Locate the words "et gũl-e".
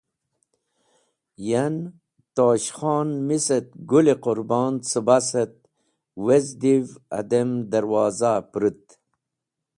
3.57-4.15